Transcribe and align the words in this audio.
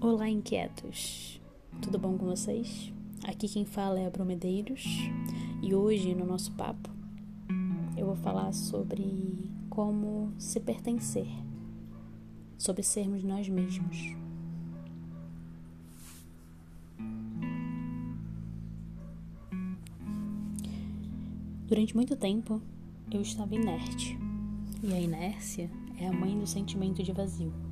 Olá, 0.00 0.28
inquietos! 0.28 1.40
Tudo 1.82 1.98
bom 1.98 2.16
com 2.16 2.26
vocês? 2.26 2.92
Aqui 3.26 3.48
quem 3.48 3.64
fala 3.64 3.98
é 3.98 4.06
a 4.06 4.10
Bromedeiros 4.10 4.84
e 5.60 5.74
hoje 5.74 6.14
no 6.14 6.24
nosso 6.24 6.52
papo 6.52 6.88
eu 7.96 8.06
vou 8.06 8.14
falar 8.14 8.52
sobre 8.52 9.50
como 9.68 10.32
se 10.38 10.60
pertencer, 10.60 11.26
sobre 12.56 12.84
sermos 12.84 13.24
nós 13.24 13.48
mesmos. 13.48 14.14
Durante 21.66 21.96
muito 21.96 22.14
tempo 22.14 22.62
eu 23.10 23.20
estava 23.20 23.52
inerte 23.52 24.16
e 24.80 24.92
a 24.92 25.00
inércia 25.00 25.68
é 25.98 26.06
a 26.06 26.12
mãe 26.12 26.38
do 26.38 26.46
sentimento 26.46 27.02
de 27.02 27.10
vazio. 27.10 27.67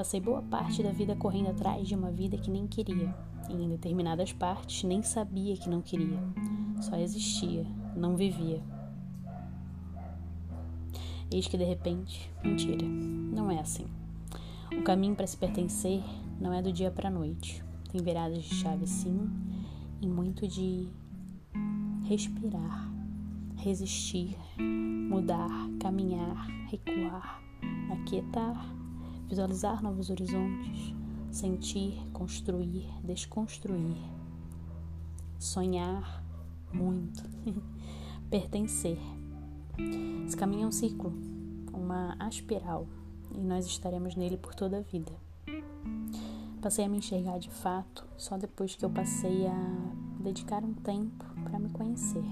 Passei 0.00 0.18
boa 0.18 0.40
parte 0.40 0.82
da 0.82 0.92
vida 0.92 1.14
correndo 1.14 1.50
atrás 1.50 1.86
de 1.86 1.94
uma 1.94 2.10
vida 2.10 2.38
que 2.38 2.50
nem 2.50 2.66
queria, 2.66 3.14
e 3.50 3.52
em 3.52 3.68
determinadas 3.68 4.32
partes 4.32 4.82
nem 4.82 5.02
sabia 5.02 5.54
que 5.58 5.68
não 5.68 5.82
queria, 5.82 6.18
só 6.80 6.96
existia, 6.96 7.66
não 7.94 8.16
vivia. 8.16 8.62
Eis 11.30 11.46
que 11.46 11.58
de 11.58 11.64
repente, 11.64 12.32
mentira, 12.42 12.82
não 12.82 13.50
é 13.50 13.60
assim. 13.60 13.86
O 14.72 14.82
caminho 14.82 15.14
para 15.14 15.26
se 15.26 15.36
pertencer 15.36 16.02
não 16.40 16.50
é 16.54 16.62
do 16.62 16.72
dia 16.72 16.90
para 16.90 17.08
a 17.08 17.12
noite. 17.12 17.62
Tem 17.92 18.02
viradas 18.02 18.42
de 18.42 18.54
chave 18.54 18.86
sim, 18.86 19.28
e 20.00 20.08
muito 20.08 20.48
de 20.48 20.88
respirar, 22.08 22.90
resistir, 23.54 24.34
mudar, 24.58 25.68
caminhar, 25.78 26.48
recuar, 26.70 27.42
aquietar 27.92 28.79
visualizar 29.30 29.80
novos 29.80 30.10
horizontes, 30.10 30.92
sentir, 31.30 32.04
construir, 32.12 32.90
desconstruir, 33.04 33.96
sonhar 35.38 36.24
muito, 36.74 37.22
pertencer. 38.28 38.98
Esse 40.26 40.36
caminho 40.36 40.64
é 40.64 40.66
um 40.66 40.72
ciclo, 40.72 41.12
uma 41.72 42.16
aspiral, 42.18 42.88
e 43.32 43.38
nós 43.38 43.66
estaremos 43.66 44.16
nele 44.16 44.36
por 44.36 44.52
toda 44.52 44.78
a 44.78 44.82
vida. 44.82 45.12
Passei 46.60 46.84
a 46.84 46.88
me 46.88 46.98
enxergar 46.98 47.38
de 47.38 47.48
fato 47.48 48.04
só 48.18 48.36
depois 48.36 48.74
que 48.74 48.84
eu 48.84 48.90
passei 48.90 49.46
a 49.46 49.92
dedicar 50.18 50.64
um 50.64 50.74
tempo 50.74 51.24
para 51.44 51.58
me 51.58 51.70
conhecer, 51.70 52.24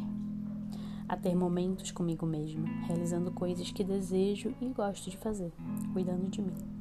a 1.09 1.17
ter 1.17 1.35
momentos 1.35 1.93
comigo 1.93 2.27
mesma, 2.27 2.67
realizando 2.87 3.31
coisas 3.31 3.71
que 3.71 3.85
desejo 3.85 4.53
e 4.61 4.67
gosto 4.67 5.09
de 5.09 5.17
fazer, 5.17 5.53
cuidando 5.95 6.29
de 6.29 6.43
mim. 6.43 6.78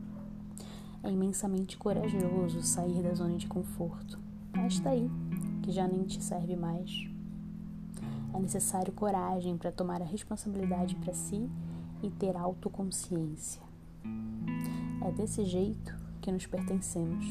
É 1.03 1.12
imensamente 1.12 1.78
corajoso 1.78 2.62
sair 2.62 3.02
da 3.02 3.14
zona 3.14 3.38
de 3.38 3.48
conforto. 3.48 4.20
Esta 4.53 4.90
aí, 4.90 5.09
que 5.62 5.72
já 5.72 5.88
nem 5.88 6.03
te 6.03 6.22
serve 6.23 6.56
mais. 6.56 7.08
É 8.34 8.40
necessário 8.40 8.92
coragem 8.94 9.58
para 9.58 9.72
tomar 9.72 10.02
a 10.02 10.06
responsabilidade 10.06 10.95
para 10.95 11.14
si 11.14 11.50
e 12.03 12.09
ter 12.09 12.36
autoconsciência. 12.36 13.62
É 15.06 15.12
desse 15.12 15.45
jeito 15.45 15.95
que 16.22 16.31
nos 16.31 16.45
pertencemos, 16.45 17.25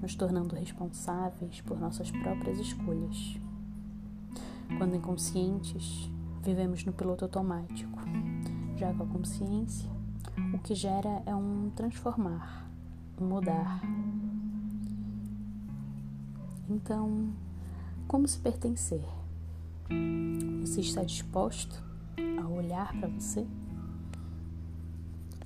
nos 0.00 0.14
tornando 0.14 0.54
responsáveis 0.54 1.60
por 1.62 1.78
nossas 1.78 2.10
próprias 2.10 2.58
escolhas. 2.58 3.38
Quando 4.76 4.96
inconscientes, 4.96 6.10
vivemos 6.42 6.84
no 6.84 6.92
piloto 6.92 7.24
automático, 7.24 7.98
já 8.76 8.92
com 8.94 9.02
a 9.02 9.06
consciência, 9.06 9.90
o 10.54 10.58
que 10.58 10.74
gera 10.74 11.22
é 11.26 11.34
um 11.34 11.70
transformar, 11.76 12.68
um 13.20 13.26
mudar. 13.26 13.80
Então, 16.68 17.32
como 18.06 18.26
se 18.26 18.38
pertencer? 18.38 19.04
Você 20.60 20.80
está 20.80 21.02
disposto 21.02 21.82
a 22.40 22.48
olhar 22.48 22.92
para 22.98 23.08
você? 23.08 23.46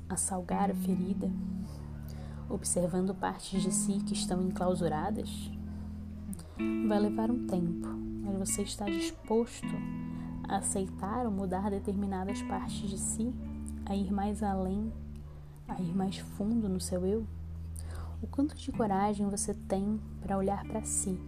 A 0.09 0.17
salgar 0.17 0.71
a 0.71 0.75
ferida, 0.75 1.31
observando 2.49 3.15
partes 3.15 3.63
de 3.63 3.73
si 3.73 4.01
que 4.01 4.13
estão 4.13 4.43
enclausuradas? 4.43 5.51
Vai 6.87 7.01
levar 7.01 7.31
um 7.31 7.47
tempo, 7.47 7.89
mas 8.23 8.51
você 8.51 8.63
está 8.63 8.85
disposto 8.85 9.67
a 10.49 10.57
aceitar 10.57 11.27
ou 11.27 11.33
mudar 11.33 11.71
determinadas 11.71 12.43
partes 12.43 12.89
de 12.89 12.99
si? 12.99 13.35
A 13.87 13.95
ir 13.95 14.13
mais 14.13 14.43
além, 14.43 14.93
a 15.69 15.81
ir 15.81 15.95
mais 15.95 16.19
fundo 16.19 16.69
no 16.69 16.81
seu 16.81 17.07
eu? 17.07 17.27
O 18.23 18.27
quanto 18.27 18.57
de 18.57 18.73
coragem 18.73 19.29
você 19.29 19.53
tem 19.53 20.01
para 20.23 20.39
olhar 20.39 20.65
para 20.65 20.83
si 20.83 21.19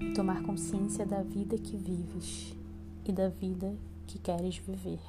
e 0.00 0.12
tomar 0.12 0.42
consciência 0.42 1.04
da 1.04 1.22
vida 1.22 1.58
que 1.58 1.76
vives 1.76 2.54
e 3.04 3.12
da 3.12 3.28
vida 3.28 3.74
que 4.06 4.18
queres 4.18 4.56
viver? 4.58 5.00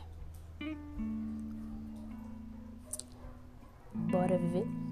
Bora 3.93 4.37
viver? 4.37 4.86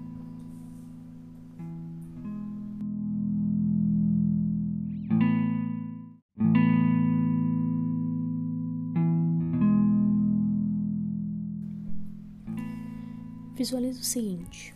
Visualize 13.56 13.98
o 13.98 14.04
seguinte: 14.04 14.74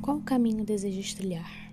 qual 0.00 0.20
caminho 0.20 0.64
deseja 0.64 1.16
trilhar? 1.16 1.72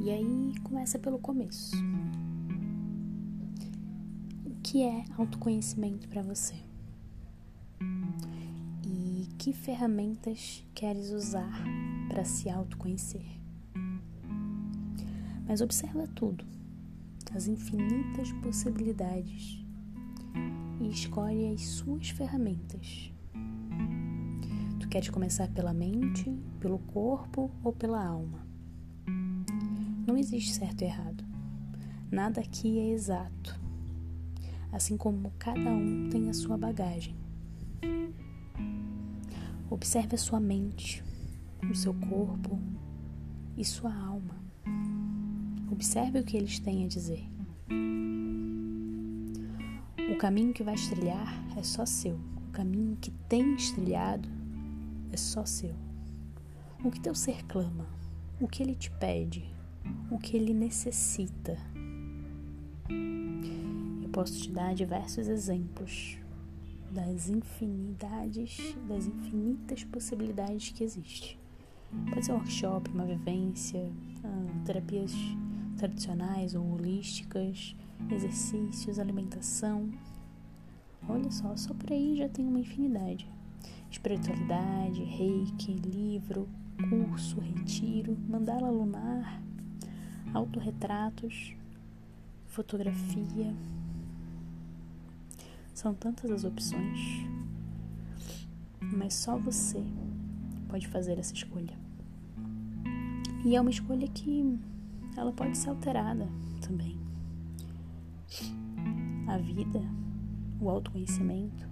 E 0.00 0.10
aí 0.10 0.54
começa 0.64 0.98
pelo 0.98 1.20
começo. 1.20 1.76
O 4.44 4.50
que 4.60 4.82
é 4.82 5.04
autoconhecimento 5.16 6.08
para 6.08 6.20
você? 6.20 6.56
E 8.84 9.28
que 9.38 9.52
ferramentas 9.52 10.64
queres 10.74 11.12
usar 11.12 11.62
para 12.08 12.24
se 12.24 12.50
autoconhecer? 12.50 13.38
Mas 15.46 15.60
observa 15.60 16.08
tudo, 16.08 16.44
as 17.32 17.46
infinitas 17.46 18.32
possibilidades 18.42 19.64
e 20.80 20.90
escolhe 20.90 21.54
as 21.54 21.60
suas 21.62 22.10
ferramentas 22.10 23.11
Queres 24.92 25.08
começar 25.08 25.48
pela 25.48 25.72
mente, 25.72 26.30
pelo 26.60 26.78
corpo 26.78 27.50
ou 27.64 27.72
pela 27.72 28.04
alma? 28.04 28.46
Não 30.06 30.18
existe 30.18 30.52
certo 30.52 30.82
e 30.82 30.84
errado. 30.84 31.24
Nada 32.10 32.42
aqui 32.42 32.78
é 32.78 32.90
exato. 32.90 33.58
Assim 34.70 34.98
como 34.98 35.32
cada 35.38 35.70
um 35.70 36.10
tem 36.10 36.28
a 36.28 36.34
sua 36.34 36.58
bagagem. 36.58 37.16
Observe 39.70 40.14
a 40.14 40.18
sua 40.18 40.38
mente, 40.38 41.02
o 41.70 41.74
seu 41.74 41.94
corpo 41.94 42.60
e 43.56 43.64
sua 43.64 43.96
alma. 43.96 44.44
Observe 45.70 46.18
o 46.18 46.22
que 46.22 46.36
eles 46.36 46.58
têm 46.58 46.84
a 46.84 46.88
dizer. 46.88 47.26
O 50.12 50.18
caminho 50.18 50.52
que 50.52 50.62
vai 50.62 50.74
trilhar 50.74 51.32
é 51.56 51.62
só 51.62 51.86
seu. 51.86 52.20
O 52.46 52.52
caminho 52.52 52.98
que 53.00 53.10
tem 53.10 53.56
trilhado 53.56 54.41
é 55.12 55.16
só 55.16 55.44
seu. 55.44 55.74
O 56.82 56.90
que 56.90 56.98
teu 56.98 57.14
ser 57.14 57.44
clama, 57.44 57.86
o 58.40 58.48
que 58.48 58.62
ele 58.62 58.74
te 58.74 58.90
pede, 58.90 59.44
o 60.10 60.18
que 60.18 60.36
ele 60.36 60.52
necessita. 60.52 61.56
Eu 64.02 64.08
posso 64.08 64.40
te 64.40 64.50
dar 64.50 64.74
diversos 64.74 65.28
exemplos 65.28 66.18
das 66.90 67.28
infinidades, 67.28 68.76
das 68.88 69.06
infinitas 69.06 69.84
possibilidades 69.84 70.70
que 70.70 70.82
existem. 70.82 71.38
Pode 72.10 72.24
ser 72.24 72.32
um 72.32 72.36
workshop, 72.36 72.90
uma 72.90 73.04
vivência, 73.04 73.92
ah, 74.24 74.62
terapias 74.64 75.12
tradicionais 75.76 76.54
ou 76.54 76.72
holísticas, 76.72 77.76
exercícios, 78.10 78.98
alimentação. 78.98 79.90
Olha 81.08 81.30
só, 81.30 81.54
só 81.56 81.74
por 81.74 81.92
aí 81.92 82.16
já 82.16 82.28
tem 82.28 82.46
uma 82.46 82.60
infinidade 82.60 83.31
espiritualidade, 83.92 85.04
reiki, 85.04 85.74
livro, 85.74 86.48
curso, 86.88 87.38
retiro, 87.40 88.16
mandala 88.26 88.70
lunar, 88.70 89.42
autorretratos, 90.32 91.54
fotografia. 92.46 93.54
São 95.74 95.92
tantas 95.94 96.30
as 96.30 96.44
opções, 96.44 97.26
mas 98.80 99.12
só 99.12 99.36
você 99.36 99.84
pode 100.68 100.88
fazer 100.88 101.18
essa 101.18 101.34
escolha. 101.34 101.76
E 103.44 103.54
é 103.54 103.60
uma 103.60 103.70
escolha 103.70 104.08
que 104.08 104.58
ela 105.16 105.32
pode 105.32 105.56
ser 105.58 105.68
alterada 105.68 106.26
também. 106.62 106.98
A 109.28 109.36
vida, 109.36 109.82
o 110.60 110.70
autoconhecimento, 110.70 111.68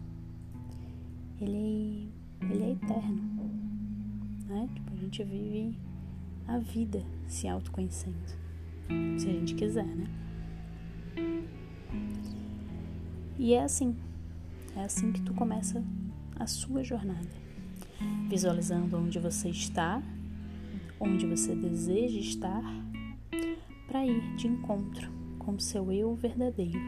ele, 1.40 2.12
ele 2.42 2.62
é 2.62 2.70
eterno. 2.72 3.22
né? 4.46 4.69
Tipo, 4.75 4.92
a 4.92 4.96
gente 4.96 5.25
vive 5.25 5.78
a 6.46 6.58
vida 6.58 7.02
se 7.26 7.48
autoconhecendo. 7.48 8.16
Se 9.19 9.28
a 9.28 9.32
gente 9.32 9.54
quiser, 9.54 9.87
né? 9.87 10.06
E 13.38 13.54
é 13.54 13.62
assim. 13.62 13.96
É 14.76 14.84
assim 14.84 15.12
que 15.12 15.22
tu 15.22 15.32
começa 15.34 15.82
a 16.38 16.46
sua 16.46 16.82
jornada. 16.82 17.28
Visualizando 18.28 18.96
onde 18.96 19.19
você 19.19 19.48
está, 19.48 20.02
onde 20.98 21.26
você 21.26 21.54
deseja 21.54 22.19
estar, 22.19 22.62
para 23.87 24.06
ir 24.06 24.37
de 24.37 24.46
encontro 24.46 25.10
com 25.38 25.52
o 25.52 25.60
seu 25.60 25.90
eu 25.90 26.14
verdadeiro. 26.14 26.78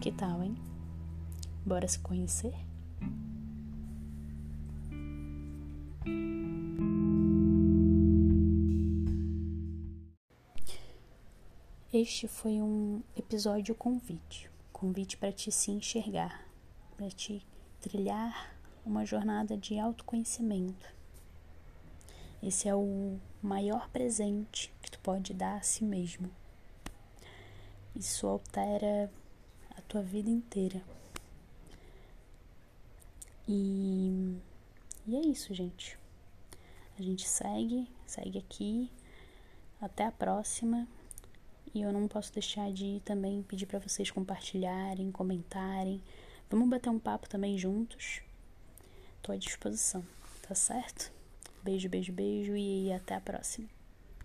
Que 0.00 0.10
tal, 0.10 0.42
hein? 0.42 0.54
Bora 1.64 1.86
se 1.88 1.98
conhecer? 1.98 2.54
Este 11.92 12.26
foi 12.26 12.62
um 12.62 13.02
episódio 13.16 13.74
convite 13.74 14.52
convite 14.82 15.16
para 15.16 15.30
te 15.30 15.52
se 15.52 15.70
enxergar, 15.70 16.44
para 16.96 17.08
te 17.08 17.46
trilhar 17.80 18.52
uma 18.84 19.06
jornada 19.06 19.56
de 19.56 19.78
autoconhecimento. 19.78 20.92
Esse 22.42 22.68
é 22.68 22.74
o 22.74 23.16
maior 23.40 23.88
presente 23.90 24.74
que 24.82 24.90
tu 24.90 24.98
pode 24.98 25.32
dar 25.32 25.58
a 25.58 25.62
si 25.62 25.84
mesmo. 25.84 26.28
Isso 27.94 28.26
altera 28.26 29.08
a 29.78 29.80
tua 29.82 30.02
vida 30.02 30.28
inteira. 30.28 30.82
E, 33.48 34.36
e 35.06 35.16
é 35.16 35.20
isso, 35.20 35.52
gente. 35.52 35.98
A 36.98 37.02
gente 37.02 37.28
segue, 37.28 37.88
segue 38.06 38.38
aqui. 38.38 38.90
Até 39.80 40.06
a 40.06 40.12
próxima. 40.12 40.86
E 41.74 41.80
eu 41.80 41.92
não 41.92 42.06
posso 42.06 42.32
deixar 42.32 42.70
de 42.72 43.00
também 43.04 43.42
pedir 43.42 43.66
para 43.66 43.78
vocês 43.78 44.10
compartilharem, 44.10 45.10
comentarem. 45.10 46.02
Vamos 46.50 46.68
bater 46.68 46.90
um 46.90 46.98
papo 46.98 47.28
também 47.28 47.56
juntos. 47.56 48.20
Tô 49.22 49.32
à 49.32 49.36
disposição, 49.36 50.04
tá 50.46 50.54
certo? 50.54 51.10
Beijo, 51.62 51.88
beijo, 51.88 52.12
beijo 52.12 52.54
e 52.56 52.92
até 52.92 53.14
a 53.14 53.20
próxima. 53.20 53.81